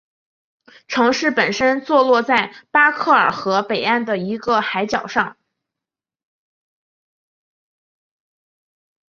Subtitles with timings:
[0.87, 5.37] 城市本身坐落在巴克尔河北岸的一个海角上。